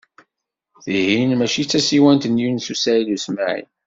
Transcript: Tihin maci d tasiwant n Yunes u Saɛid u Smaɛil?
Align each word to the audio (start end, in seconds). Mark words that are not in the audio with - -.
Tihin 0.83 1.31
maci 1.37 1.63
d 1.65 1.67
tasiwant 1.69 2.27
n 2.31 2.39
Yunes 2.43 2.67
u 2.73 2.75
Saɛid 2.77 3.09
u 3.15 3.17
Smaɛil? 3.25 3.67